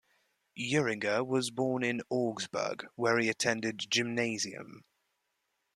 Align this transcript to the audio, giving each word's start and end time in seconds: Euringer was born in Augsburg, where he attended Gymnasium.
Euringer 0.57 1.23
was 1.23 1.51
born 1.51 1.83
in 1.83 2.01
Augsburg, 2.09 2.87
where 2.95 3.19
he 3.19 3.29
attended 3.29 3.85
Gymnasium. 3.87 4.81